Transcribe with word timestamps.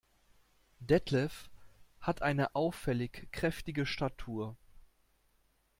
Detlef 0.79 1.47
hat 1.99 2.23
eine 2.23 2.55
auffällig 2.55 3.27
kräftige 3.31 3.85
Statur. 3.85 4.57